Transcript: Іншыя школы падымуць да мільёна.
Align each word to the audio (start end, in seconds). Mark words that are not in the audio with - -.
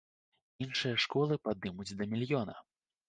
Іншыя 0.65 0.95
школы 1.05 1.37
падымуць 1.49 1.89
да 2.01 2.11
мільёна. 2.15 2.57